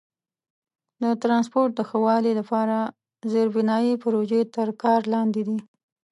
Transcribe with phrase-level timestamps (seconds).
[1.01, 2.77] د ترانسپورت د ښه والي لپاره
[3.33, 5.57] زیربنایي پروژې تر کار لاندې دي.